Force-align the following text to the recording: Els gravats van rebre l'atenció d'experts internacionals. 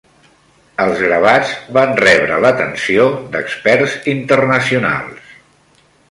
Els 0.83 1.01
gravats 1.07 1.51
van 1.77 1.91
rebre 1.99 2.39
l'atenció 2.45 3.05
d'experts 3.35 3.93
internacionals. 4.17 5.21